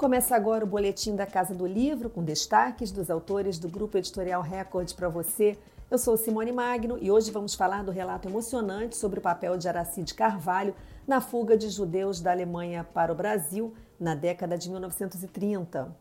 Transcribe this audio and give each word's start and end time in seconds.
Começa 0.00 0.34
agora 0.34 0.64
o 0.64 0.66
boletim 0.66 1.14
da 1.14 1.26
Casa 1.26 1.54
do 1.54 1.66
Livro 1.66 2.08
com 2.08 2.24
destaques 2.24 2.90
dos 2.90 3.10
autores 3.10 3.58
do 3.58 3.68
Grupo 3.68 3.98
Editorial 3.98 4.40
Record 4.40 4.94
para 4.94 5.10
você. 5.10 5.58
Eu 5.90 5.98
sou 5.98 6.16
Simone 6.16 6.50
Magno 6.52 6.96
e 6.98 7.10
hoje 7.10 7.30
vamos 7.30 7.54
falar 7.54 7.84
do 7.84 7.92
relato 7.92 8.26
emocionante 8.26 8.96
sobre 8.96 9.18
o 9.18 9.22
papel 9.22 9.58
de 9.58 9.68
Aracide 9.68 10.14
Carvalho 10.14 10.74
na 11.06 11.20
fuga 11.20 11.54
de 11.54 11.68
judeus 11.68 12.18
da 12.18 12.30
Alemanha 12.30 12.82
para 12.82 13.12
o 13.12 13.14
Brasil 13.14 13.74
na 14.00 14.14
década 14.14 14.56
de 14.56 14.70
1930. 14.70 15.94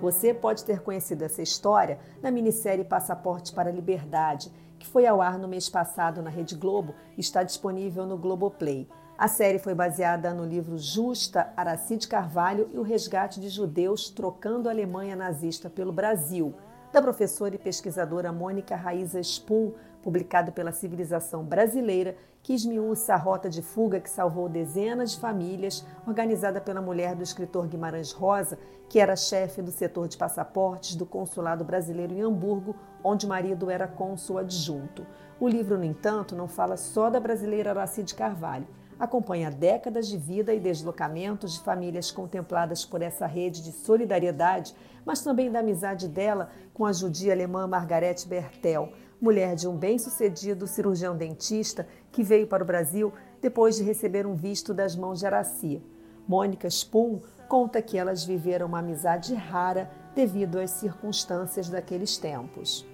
Você 0.00 0.32
pode 0.32 0.64
ter 0.64 0.80
conhecido 0.80 1.24
essa 1.24 1.42
história 1.42 1.98
na 2.22 2.30
minissérie 2.30 2.84
Passaporte 2.84 3.52
para 3.52 3.68
a 3.68 3.72
Liberdade, 3.72 4.50
que 4.78 4.86
foi 4.86 5.06
ao 5.06 5.20
ar 5.20 5.38
no 5.38 5.46
mês 5.46 5.68
passado 5.68 6.22
na 6.22 6.30
Rede 6.30 6.54
Globo 6.54 6.94
e 7.18 7.20
está 7.20 7.42
disponível 7.42 8.06
no 8.06 8.16
Globoplay. 8.16 8.88
A 9.18 9.28
série 9.28 9.58
foi 9.58 9.74
baseada 9.74 10.32
no 10.32 10.46
livro 10.46 10.78
Justa, 10.78 11.52
Aracide 11.54 12.08
Carvalho 12.08 12.70
e 12.72 12.78
o 12.78 12.82
resgate 12.82 13.38
de 13.38 13.50
judeus 13.50 14.08
trocando 14.08 14.70
a 14.70 14.72
Alemanha 14.72 15.14
nazista 15.14 15.68
pelo 15.68 15.92
Brasil, 15.92 16.54
da 16.92 17.00
professora 17.00 17.54
e 17.54 17.58
pesquisadora 17.58 18.32
Mônica 18.32 18.74
Raíza 18.74 19.20
Spum, 19.22 19.72
publicado 20.02 20.50
pela 20.50 20.72
Civilização 20.72 21.44
Brasileira, 21.44 22.16
que 22.42 22.54
esmiuça 22.54 23.14
a 23.14 23.16
rota 23.16 23.48
de 23.48 23.62
fuga 23.62 24.00
que 24.00 24.10
salvou 24.10 24.48
dezenas 24.48 25.12
de 25.12 25.20
famílias, 25.20 25.86
organizada 26.06 26.60
pela 26.60 26.80
mulher 26.80 27.14
do 27.14 27.22
escritor 27.22 27.68
Guimarães 27.68 28.12
Rosa, 28.12 28.58
que 28.88 28.98
era 28.98 29.14
chefe 29.14 29.62
do 29.62 29.70
setor 29.70 30.08
de 30.08 30.16
passaportes 30.16 30.96
do 30.96 31.06
consulado 31.06 31.64
brasileiro 31.64 32.14
em 32.14 32.22
Hamburgo, 32.22 32.74
onde 33.04 33.26
o 33.26 33.28
marido 33.28 33.70
era 33.70 33.86
cônsul 33.86 34.38
adjunto. 34.38 35.06
O 35.38 35.48
livro, 35.48 35.78
no 35.78 35.84
entanto, 35.84 36.34
não 36.34 36.48
fala 36.48 36.76
só 36.76 37.08
da 37.08 37.20
brasileira 37.20 37.70
Aracide 37.70 38.14
Carvalho. 38.14 38.66
Acompanha 39.00 39.50
décadas 39.50 40.08
de 40.08 40.18
vida 40.18 40.52
e 40.52 40.60
deslocamentos 40.60 41.54
de 41.54 41.60
famílias 41.60 42.10
contempladas 42.10 42.84
por 42.84 43.00
essa 43.00 43.26
rede 43.26 43.62
de 43.64 43.72
solidariedade, 43.72 44.74
mas 45.06 45.22
também 45.22 45.50
da 45.50 45.60
amizade 45.60 46.06
dela 46.06 46.50
com 46.74 46.84
a 46.84 46.92
judia 46.92 47.32
alemã 47.32 47.66
Margarete 47.66 48.28
Bertel, 48.28 48.92
mulher 49.18 49.56
de 49.56 49.66
um 49.66 49.74
bem-sucedido 49.74 50.66
cirurgião 50.66 51.16
dentista 51.16 51.88
que 52.12 52.22
veio 52.22 52.46
para 52.46 52.62
o 52.62 52.66
Brasil 52.66 53.10
depois 53.40 53.76
de 53.76 53.82
receber 53.82 54.26
um 54.26 54.34
visto 54.34 54.74
das 54.74 54.94
mãos 54.94 55.20
de 55.20 55.24
Aracia. 55.24 55.82
Mônica 56.28 56.68
Spum 56.68 57.20
conta 57.48 57.80
que 57.80 57.96
elas 57.96 58.22
viveram 58.22 58.66
uma 58.66 58.80
amizade 58.80 59.34
rara 59.34 59.90
devido 60.14 60.60
às 60.60 60.72
circunstâncias 60.72 61.70
daqueles 61.70 62.18
tempos. 62.18 62.86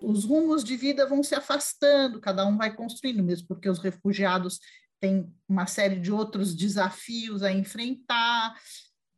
Os 0.00 0.24
rumos 0.24 0.62
de 0.62 0.76
vida 0.76 1.06
vão 1.06 1.22
se 1.22 1.34
afastando, 1.34 2.20
cada 2.20 2.46
um 2.46 2.56
vai 2.56 2.74
construindo, 2.74 3.22
mesmo 3.22 3.48
porque 3.48 3.68
os 3.68 3.78
refugiados 3.78 4.60
têm 5.00 5.32
uma 5.48 5.66
série 5.66 6.00
de 6.00 6.12
outros 6.12 6.54
desafios 6.54 7.42
a 7.42 7.52
enfrentar, 7.52 8.54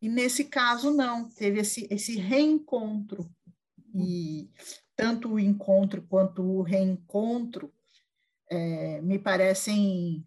e 0.03 0.09
nesse 0.09 0.45
caso 0.45 0.91
não, 0.91 1.28
teve 1.28 1.61
esse, 1.61 1.87
esse 1.91 2.17
reencontro. 2.17 3.31
E 3.95 4.50
tanto 4.97 5.33
o 5.33 5.41
encontro 5.41 6.03
quanto 6.03 6.42
o 6.42 6.62
reencontro 6.62 7.72
é, 8.50 9.00
me 9.03 9.19
parecem 9.19 10.25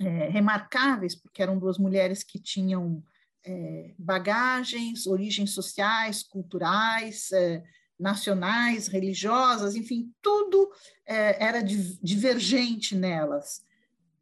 é, 0.00 0.28
remarcáveis, 0.28 1.14
porque 1.14 1.42
eram 1.42 1.58
duas 1.58 1.78
mulheres 1.78 2.24
que 2.24 2.38
tinham 2.38 3.02
é, 3.44 3.94
bagagens, 3.98 5.06
origens 5.06 5.50
sociais, 5.50 6.22
culturais, 6.22 7.30
é, 7.32 7.62
nacionais, 8.00 8.88
religiosas, 8.88 9.76
enfim, 9.76 10.12
tudo 10.22 10.70
é, 11.06 11.44
era 11.44 11.62
divergente 11.62 12.96
nelas. 12.96 13.62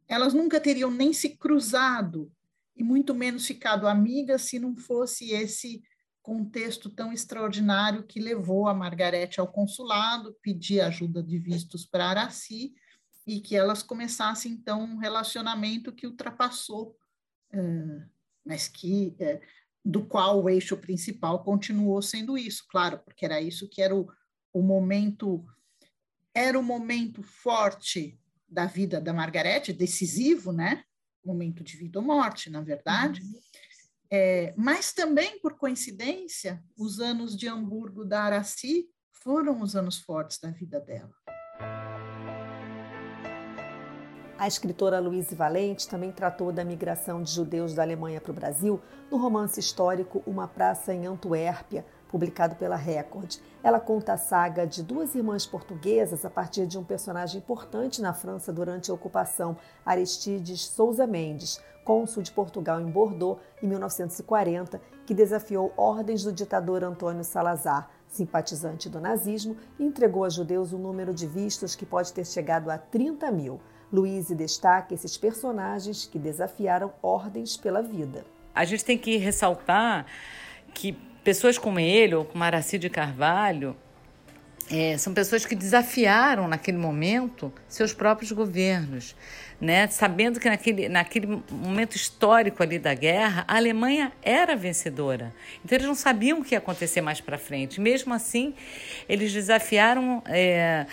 Elas 0.07 0.33
nunca 0.33 0.59
teriam 0.59 0.91
nem 0.91 1.13
se 1.13 1.29
cruzado 1.29 2.31
e 2.75 2.83
muito 2.83 3.13
menos 3.13 3.45
ficado 3.45 3.87
amigas 3.87 4.43
se 4.43 4.59
não 4.59 4.75
fosse 4.75 5.31
esse 5.31 5.81
contexto 6.21 6.89
tão 6.89 7.11
extraordinário 7.11 8.03
que 8.03 8.19
levou 8.19 8.67
a 8.67 8.73
Margarete 8.73 9.39
ao 9.39 9.51
consulado, 9.51 10.35
pedir 10.41 10.81
ajuda 10.81 11.23
de 11.23 11.39
vistos 11.39 11.85
para 11.85 12.05
Araci 12.05 12.73
e 13.25 13.39
que 13.39 13.55
elas 13.55 13.83
começassem 13.83 14.51
então 14.51 14.81
um 14.81 14.97
relacionamento 14.97 15.91
que 15.91 16.07
ultrapassou, 16.07 16.95
uh, 17.53 18.03
mas 18.45 18.67
que 18.67 19.15
uh, 19.19 19.39
do 19.83 20.05
qual 20.05 20.43
o 20.43 20.49
eixo 20.49 20.75
principal 20.77 21.43
continuou 21.43 22.01
sendo 22.01 22.37
isso, 22.37 22.65
claro, 22.69 22.99
porque 22.99 23.25
era 23.25 23.41
isso 23.41 23.67
que 23.67 23.81
era 23.81 23.95
o, 23.95 24.07
o 24.53 24.61
momento 24.61 25.45
era 26.33 26.59
o 26.59 26.63
momento 26.63 27.23
forte 27.23 28.19
da 28.47 28.65
vida 28.65 29.01
da 29.01 29.13
Margarete, 29.13 29.73
decisivo, 29.73 30.51
né? 30.51 30.83
Momento 31.25 31.63
de 31.63 31.75
vida 31.75 31.99
ou 31.99 32.05
morte, 32.05 32.49
na 32.49 32.61
verdade. 32.61 33.21
Uhum. 33.21 33.39
É, 34.11 34.53
mas 34.57 34.91
também, 34.91 35.39
por 35.39 35.57
coincidência, 35.57 36.63
os 36.77 36.99
anos 36.99 37.37
de 37.37 37.47
Hamburgo 37.47 38.05
da 38.05 38.23
Araci 38.23 38.89
foram 39.11 39.61
os 39.61 39.75
anos 39.75 39.97
fortes 39.97 40.39
da 40.39 40.49
vida 40.49 40.79
dela. 40.79 41.13
A 44.39 44.47
escritora 44.47 45.01
Louise 45.01 45.35
Valente 45.35 45.85
também 45.85 46.13
tratou 46.13 46.49
da 46.49 46.63
migração 46.63 47.21
de 47.21 47.29
judeus 47.29 47.73
da 47.73 47.81
Alemanha 47.81 48.21
para 48.21 48.31
o 48.31 48.33
Brasil 48.33 48.79
no 49.11 49.17
romance 49.17 49.59
histórico 49.59 50.23
Uma 50.25 50.47
Praça 50.47 50.93
em 50.93 51.05
Antuérpia, 51.05 51.85
publicado 52.07 52.55
pela 52.55 52.77
Record. 52.77 53.35
Ela 53.61 53.81
conta 53.81 54.13
a 54.13 54.17
saga 54.17 54.65
de 54.65 54.81
duas 54.81 55.13
irmãs 55.13 55.45
portuguesas 55.45 56.23
a 56.23 56.29
partir 56.29 56.65
de 56.67 56.77
um 56.77 56.85
personagem 56.85 57.39
importante 57.39 58.01
na 58.01 58.13
França 58.13 58.53
durante 58.53 58.89
a 58.89 58.93
ocupação, 58.93 59.57
Aristides 59.85 60.67
Souza 60.67 61.05
Mendes, 61.05 61.59
cônsul 61.83 62.23
de 62.23 62.31
Portugal 62.31 62.79
em 62.79 62.89
Bordeaux 62.89 63.41
em 63.61 63.67
1940, 63.67 64.79
que 65.05 65.13
desafiou 65.13 65.73
ordens 65.75 66.23
do 66.23 66.31
ditador 66.31 66.81
Antônio 66.81 67.25
Salazar, 67.25 67.89
simpatizante 68.07 68.87
do 68.87 69.01
nazismo, 69.01 69.57
e 69.77 69.83
entregou 69.83 70.23
a 70.23 70.29
judeus 70.29 70.71
um 70.71 70.77
número 70.77 71.13
de 71.13 71.27
vistos 71.27 71.75
que 71.75 71.85
pode 71.85 72.13
ter 72.13 72.25
chegado 72.25 72.69
a 72.69 72.77
30 72.77 73.29
mil. 73.33 73.59
Luiz 73.91 74.29
destaca 74.29 74.93
esses 74.93 75.17
personagens 75.17 76.05
que 76.05 76.19
desafiaram 76.19 76.93
ordens 77.01 77.57
pela 77.57 77.81
vida. 77.81 78.25
A 78.53 78.65
gente 78.65 78.85
tem 78.85 78.97
que 78.97 79.17
ressaltar 79.17 80.05
que 80.73 80.93
pessoas 81.23 81.57
como 81.57 81.79
ele, 81.79 82.15
ou 82.15 82.25
como 82.25 82.43
Aracide 82.43 82.89
Carvalho, 82.89 83.75
é, 84.71 84.97
são 84.97 85.13
pessoas 85.13 85.45
que 85.45 85.55
desafiaram 85.55 86.47
naquele 86.47 86.77
momento 86.77 87.51
seus 87.67 87.91
próprios 87.91 88.31
governos, 88.31 89.15
né? 89.59 89.87
sabendo 89.87 90.39
que 90.39 90.47
naquele, 90.47 90.87
naquele 90.87 91.41
momento 91.49 91.95
histórico 91.95 92.61
ali 92.61 92.77
da 92.77 92.93
guerra, 92.93 93.43
a 93.47 93.55
Alemanha 93.55 94.11
era 94.21 94.55
vencedora. 94.55 95.33
Então 95.65 95.75
eles 95.75 95.87
não 95.87 95.95
sabiam 95.95 96.39
o 96.39 96.43
que 96.43 96.53
ia 96.53 96.59
acontecer 96.59 97.01
mais 97.01 97.19
para 97.19 97.35
frente. 97.37 97.81
Mesmo 97.81 98.13
assim, 98.13 98.53
eles 99.07 99.33
desafiaram 99.33 100.21
é, 100.27 100.85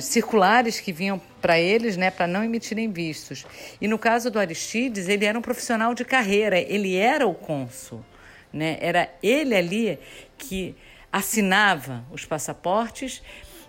circulares 0.00 0.80
que 0.80 0.92
vinham 0.92 1.20
para 1.40 1.60
eles, 1.60 1.96
né, 1.96 2.10
para 2.10 2.26
não 2.26 2.42
emitirem 2.42 2.90
vistos. 2.90 3.46
E 3.80 3.86
no 3.86 4.00
caso 4.00 4.32
do 4.32 4.38
Aristides, 4.40 5.08
ele 5.08 5.24
era 5.24 5.38
um 5.38 5.42
profissional 5.42 5.94
de 5.94 6.04
carreira, 6.04 6.58
ele 6.58 6.96
era 6.96 7.24
o 7.24 7.34
cônsul. 7.34 8.04
Né? 8.52 8.78
Era 8.80 9.08
ele 9.22 9.54
ali 9.54 9.98
que 10.36 10.74
assinava 11.16 12.04
os 12.10 12.26
passaportes. 12.26 13.22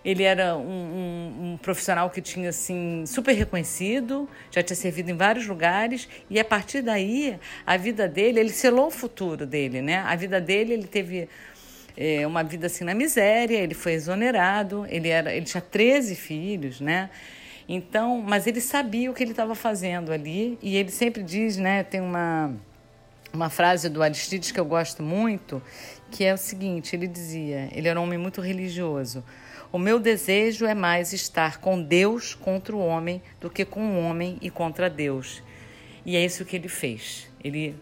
Ele 0.04 0.24
era 0.24 0.56
um, 0.56 0.62
um, 0.62 1.54
um, 1.54 1.58
profissional 1.58 2.10
que 2.10 2.22
tinha 2.22 2.50
assim 2.50 3.06
super 3.06 3.34
reconhecido, 3.34 4.30
já 4.52 4.62
tinha 4.62 4.76
servido 4.76 5.12
em 5.12 5.18
vários 5.18 5.48
lugares 5.48 6.08
e 6.30 6.40
a 6.40 6.46
partir 6.46 6.82
daí 6.82 7.38
a 7.66 7.76
vida 7.78 8.08
dele, 8.08 8.40
ele 8.40 8.52
selou 8.52 8.88
o 8.88 8.92
futuro 8.92 9.46
dele, 9.46 9.82
né? 9.82 9.98
A 10.00 10.16
vida 10.16 10.40
dele, 10.40 10.74
ele 10.74 10.88
teve 10.88 11.28
é, 11.96 12.26
uma 12.28 12.44
vida 12.44 12.68
assim 12.68 12.84
na 12.84 12.94
miséria, 12.94 13.58
ele 13.58 13.74
foi 13.74 13.94
exonerado, 13.94 14.86
ele 14.90 15.10
era, 15.10 15.34
ele 15.34 15.46
tinha 15.46 15.62
13 15.62 16.16
filhos, 16.16 16.80
né? 16.80 17.10
Então, 17.68 18.22
mas 18.26 18.48
ele 18.48 18.62
sabia 18.62 19.12
o 19.12 19.14
que 19.14 19.24
ele 19.24 19.32
estava 19.32 19.56
fazendo 19.56 20.14
ali 20.14 20.58
e 20.62 20.78
ele 20.78 20.92
sempre 20.92 21.24
diz, 21.24 21.58
né? 21.58 21.84
Tem 21.84 22.00
uma 22.00 22.54
uma 23.34 23.50
frase 23.50 23.90
do 23.90 24.02
Aristides 24.02 24.52
que 24.52 24.60
eu 24.60 24.66
gosto 24.66 25.04
muito, 25.04 25.62
que 26.12 26.24
é 26.24 26.34
o 26.34 26.38
seguinte: 26.38 26.96
ele 26.96 27.08
dizia, 27.08 27.70
ele 27.72 27.88
era 27.88 28.00
um 28.00 28.04
homem 28.04 28.18
muito 28.18 28.42
religioso. 28.42 29.24
O 29.72 29.78
meu 29.78 30.00
desejo 30.00 30.66
é 30.66 30.74
mais 30.74 31.12
estar 31.12 31.60
com 31.60 31.82
Deus 31.82 32.34
contra 32.34 32.76
o 32.76 32.80
homem 32.80 33.22
do 33.40 33.50
que 33.50 33.66
com 33.66 33.82
o 33.82 34.04
homem 34.04 34.38
e 34.42 34.50
contra 34.50 34.90
Deus. 34.90 35.44
E 36.06 36.16
é 36.16 36.24
isso 36.24 36.46
que 36.46 36.56
ele 36.56 36.70
fez. 36.70 37.30
Ele 37.44 37.76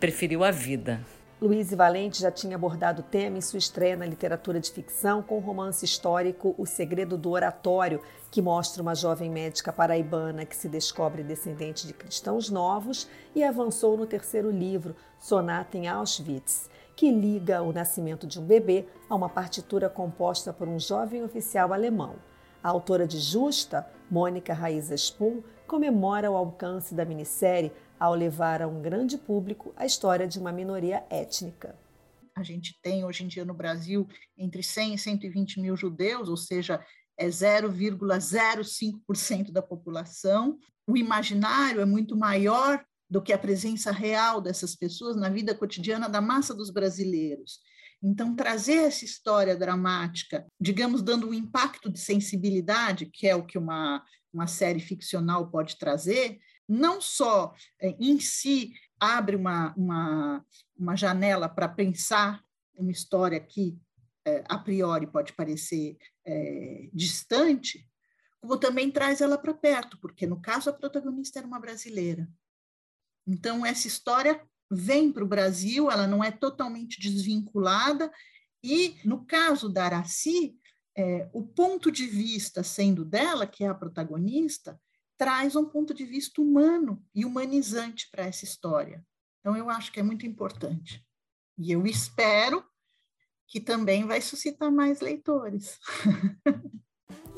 preferiu 0.00 0.42
a 0.42 0.50
vida. 0.50 1.00
Luiz 1.40 1.72
Valente 1.72 2.20
já 2.20 2.32
tinha 2.32 2.56
abordado 2.56 3.00
o 3.00 3.04
tema 3.04 3.38
em 3.38 3.40
sua 3.40 3.60
estreia 3.60 3.96
na 3.96 4.04
literatura 4.04 4.58
de 4.58 4.72
ficção 4.72 5.22
com 5.22 5.36
o 5.36 5.40
romance 5.40 5.84
histórico 5.84 6.52
O 6.58 6.66
Segredo 6.66 7.16
do 7.16 7.30
Oratório, 7.30 8.02
que 8.28 8.42
mostra 8.42 8.82
uma 8.82 8.96
jovem 8.96 9.30
médica 9.30 9.72
paraibana 9.72 10.44
que 10.44 10.56
se 10.56 10.68
descobre 10.68 11.22
descendente 11.22 11.86
de 11.86 11.92
cristãos 11.92 12.50
novos 12.50 13.08
e 13.36 13.44
avançou 13.44 13.96
no 13.96 14.04
terceiro 14.04 14.50
livro, 14.50 14.96
Sonata 15.20 15.78
em 15.78 15.86
Auschwitz, 15.86 16.68
que 16.98 17.10
liga 17.12 17.62
o 17.62 17.72
nascimento 17.72 18.26
de 18.26 18.40
um 18.40 18.44
bebê 18.44 18.84
a 19.08 19.14
uma 19.14 19.28
partitura 19.28 19.88
composta 19.88 20.52
por 20.52 20.66
um 20.66 20.80
jovem 20.80 21.22
oficial 21.22 21.72
alemão. 21.72 22.16
A 22.60 22.70
autora 22.70 23.06
de 23.06 23.20
Justa, 23.20 23.88
Mônica 24.10 24.52
Raíza 24.52 24.96
Spoon, 24.96 25.40
comemora 25.64 26.28
o 26.28 26.36
alcance 26.36 26.96
da 26.96 27.04
minissérie 27.04 27.70
ao 28.00 28.16
levar 28.16 28.62
a 28.62 28.66
um 28.66 28.82
grande 28.82 29.16
público 29.16 29.72
a 29.76 29.86
história 29.86 30.26
de 30.26 30.40
uma 30.40 30.50
minoria 30.50 31.04
étnica. 31.08 31.78
A 32.34 32.42
gente 32.42 32.76
tem 32.82 33.04
hoje 33.04 33.22
em 33.22 33.28
dia 33.28 33.44
no 33.44 33.54
Brasil 33.54 34.08
entre 34.36 34.64
100 34.64 34.94
e 34.94 34.98
120 34.98 35.60
mil 35.60 35.76
judeus, 35.76 36.28
ou 36.28 36.36
seja, 36.36 36.84
é 37.16 37.28
0,05% 37.28 39.52
da 39.52 39.62
população. 39.62 40.58
O 40.84 40.96
imaginário 40.96 41.80
é 41.80 41.86
muito 41.86 42.16
maior 42.16 42.84
do 43.08 43.22
que 43.22 43.32
a 43.32 43.38
presença 43.38 43.90
real 43.90 44.40
dessas 44.40 44.76
pessoas 44.76 45.16
na 45.16 45.28
vida 45.28 45.54
cotidiana 45.54 46.08
da 46.08 46.20
massa 46.20 46.54
dos 46.54 46.70
brasileiros. 46.70 47.60
Então, 48.02 48.36
trazer 48.36 48.84
essa 48.84 49.04
história 49.04 49.56
dramática, 49.56 50.46
digamos, 50.60 51.02
dando 51.02 51.28
um 51.28 51.34
impacto 51.34 51.90
de 51.90 51.98
sensibilidade, 51.98 53.06
que 53.06 53.26
é 53.26 53.34
o 53.34 53.44
que 53.44 53.58
uma, 53.58 54.04
uma 54.32 54.46
série 54.46 54.78
ficcional 54.78 55.50
pode 55.50 55.76
trazer, 55.78 56.38
não 56.68 57.00
só 57.00 57.54
é, 57.80 57.96
em 57.98 58.20
si 58.20 58.72
abre 59.00 59.36
uma, 59.36 59.74
uma, 59.76 60.44
uma 60.76 60.96
janela 60.96 61.48
para 61.48 61.68
pensar 61.68 62.42
uma 62.76 62.92
história 62.92 63.40
que, 63.40 63.76
é, 64.24 64.44
a 64.48 64.58
priori, 64.58 65.06
pode 65.06 65.32
parecer 65.32 65.96
é, 66.24 66.88
distante, 66.92 67.88
como 68.40 68.56
também 68.56 68.90
traz 68.90 69.20
ela 69.20 69.36
para 69.36 69.54
perto, 69.54 69.98
porque 70.00 70.26
no 70.26 70.40
caso 70.40 70.70
a 70.70 70.72
protagonista 70.72 71.40
era 71.40 71.48
uma 71.48 71.58
brasileira. 71.58 72.28
Então, 73.28 73.64
essa 73.64 73.86
história 73.86 74.42
vem 74.70 75.12
para 75.12 75.22
o 75.22 75.28
Brasil, 75.28 75.90
ela 75.90 76.06
não 76.06 76.24
é 76.24 76.30
totalmente 76.30 76.98
desvinculada, 76.98 78.10
e 78.64 78.96
no 79.04 79.26
caso 79.26 79.68
da 79.68 79.84
Araci, 79.84 80.56
é, 80.96 81.28
o 81.32 81.46
ponto 81.46 81.92
de 81.92 82.06
vista 82.06 82.62
sendo 82.62 83.04
dela, 83.04 83.46
que 83.46 83.62
é 83.62 83.68
a 83.68 83.74
protagonista, 83.74 84.80
traz 85.18 85.54
um 85.54 85.66
ponto 85.66 85.92
de 85.92 86.06
vista 86.06 86.40
humano 86.40 87.04
e 87.14 87.24
humanizante 87.24 88.08
para 88.10 88.24
essa 88.24 88.44
história. 88.44 89.04
Então, 89.40 89.54
eu 89.56 89.68
acho 89.68 89.92
que 89.92 90.00
é 90.00 90.02
muito 90.02 90.26
importante. 90.26 91.04
E 91.58 91.70
eu 91.70 91.86
espero 91.86 92.64
que 93.46 93.60
também 93.60 94.06
vai 94.06 94.22
suscitar 94.22 94.72
mais 94.72 95.00
leitores. 95.00 95.78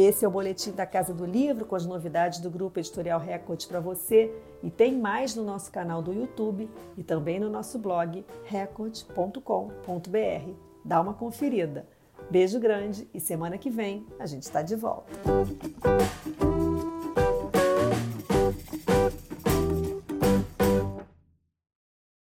Esse 0.02 0.24
é 0.24 0.28
o 0.28 0.30
boletim 0.30 0.70
da 0.70 0.86
Casa 0.86 1.12
do 1.12 1.26
Livro 1.26 1.66
com 1.66 1.76
as 1.76 1.84
novidades 1.84 2.38
do 2.38 2.48
Grupo 2.48 2.80
Editorial 2.80 3.20
Record 3.20 3.66
para 3.66 3.80
você 3.80 4.34
e 4.62 4.70
tem 4.70 4.98
mais 4.98 5.34
no 5.34 5.44
nosso 5.44 5.70
canal 5.70 6.00
do 6.00 6.10
YouTube 6.10 6.70
e 6.96 7.02
também 7.02 7.38
no 7.38 7.50
nosso 7.50 7.78
blog 7.78 8.24
record.com.br. 8.44 10.52
Dá 10.82 11.02
uma 11.02 11.12
conferida. 11.12 11.86
Beijo 12.30 12.58
grande 12.58 13.06
e 13.12 13.20
semana 13.20 13.58
que 13.58 13.68
vem 13.68 14.06
a 14.18 14.24
gente 14.24 14.44
está 14.44 14.62
de 14.62 14.74
volta. 14.74 15.10